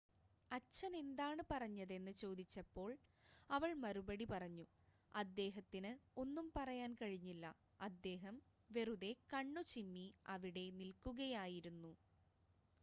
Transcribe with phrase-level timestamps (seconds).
[0.51, 2.87] "അച്ഛൻ എന്താണ് പറഞ്ഞതെന്ന് ചോദിച്ചപ്പോൾ
[3.49, 4.65] അവൾ മറുപടി പറഞ്ഞു
[5.13, 7.51] "അദ്ദേഹത്തിന് ഒന്നും പറയാൻ കഴിഞ്ഞില്ല-
[7.89, 8.37] അദ്ദേഹം
[8.69, 11.93] വെറുതെ കണ്ണുചിമ്മി അവിടെ നിൽക്കുകയായിരുന്നു.""